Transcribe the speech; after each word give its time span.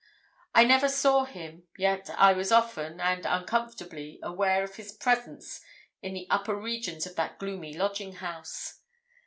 I 0.55 0.63
never 0.63 0.89
saw 0.89 1.25
him, 1.25 1.67
yet 1.77 2.09
I 2.17 2.33
was 2.33 2.51
often, 2.51 2.99
and 2.99 3.23
uncomfortably, 3.23 4.17
aware 4.23 4.63
of 4.63 4.77
his 4.77 4.91
presence 4.93 5.61
in 6.01 6.15
the 6.15 6.25
upper 6.31 6.55
regions 6.55 7.05
of 7.05 7.15
that 7.17 7.37
gloomy 7.37 7.75
lodging 7.77 8.13
house. 8.13 8.79